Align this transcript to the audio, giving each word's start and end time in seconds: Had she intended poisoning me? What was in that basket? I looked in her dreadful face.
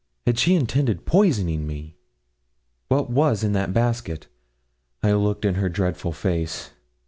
Had 0.25 0.39
she 0.39 0.55
intended 0.55 1.05
poisoning 1.05 1.67
me? 1.67 1.95
What 2.87 3.11
was 3.11 3.43
in 3.43 3.51
that 3.53 3.71
basket? 3.71 4.25
I 5.03 5.13
looked 5.13 5.45
in 5.45 5.53
her 5.53 5.69
dreadful 5.69 6.11
face. 6.11 6.71